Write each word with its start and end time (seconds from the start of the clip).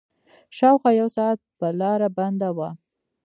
شاوخوا 0.57 0.91
يو 0.99 1.07
ساعت 1.17 1.39
به 1.59 1.69
لاره 1.79 2.07
بنده 2.17 2.49
وه. 2.57 2.69